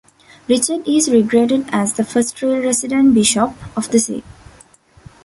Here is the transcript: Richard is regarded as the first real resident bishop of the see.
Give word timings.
Richard 0.47 0.87
is 0.87 1.09
regarded 1.11 1.67
as 1.71 1.93
the 1.93 2.03
first 2.03 2.41
real 2.41 2.59
resident 2.59 3.13
bishop 3.13 3.51
of 3.77 3.91
the 3.91 3.99
see. 3.99 4.23